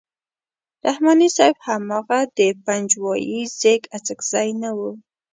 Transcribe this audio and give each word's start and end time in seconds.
رحماني 0.85 1.27
صاحب 1.37 1.57
هماغه 1.67 2.19
د 2.37 2.39
پنجوایي 2.65 3.39
زېږ 3.59 3.81
اڅکزی 3.97 4.49
نه 4.61 4.71
وو. 4.77 4.91